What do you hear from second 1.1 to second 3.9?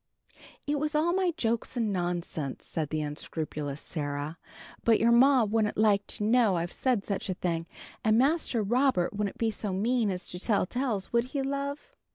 my jokes and nonsense," said the unscrupulous